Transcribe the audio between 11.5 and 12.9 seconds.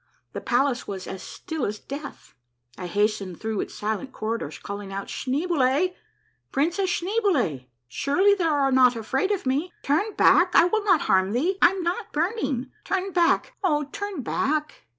I'm not burn ing!